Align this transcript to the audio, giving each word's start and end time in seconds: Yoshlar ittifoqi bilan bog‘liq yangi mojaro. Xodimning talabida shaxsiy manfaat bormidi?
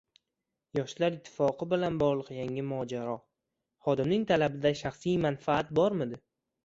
Yoshlar 0.77 1.17
ittifoqi 1.17 1.67
bilan 1.73 1.99
bog‘liq 2.03 2.31
yangi 2.37 2.63
mojaro. 2.71 3.13
Xodimning 3.89 4.27
talabida 4.33 4.73
shaxsiy 4.81 5.17
manfaat 5.27 5.71
bormidi? 5.83 6.19